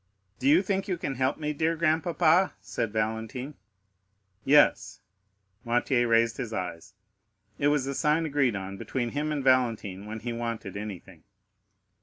"Do 0.39 0.47
you 0.49 0.63
think 0.63 0.87
you 0.87 0.97
can 0.97 1.13
help 1.13 1.37
me, 1.37 1.53
dear 1.53 1.75
grandpapa?" 1.75 2.55
said 2.59 2.91
Valentine. 2.91 3.53
"Yes." 4.43 4.99
Noirtier 5.63 6.09
raised 6.09 6.37
his 6.37 6.51
eyes, 6.51 6.95
it 7.59 7.67
was 7.67 7.85
the 7.85 7.93
sign 7.93 8.25
agreed 8.25 8.55
on 8.55 8.77
between 8.77 9.09
him 9.09 9.31
and 9.31 9.43
Valentine 9.43 10.07
when 10.07 10.21
he 10.21 10.33
wanted 10.33 10.75
anything. 10.75 11.21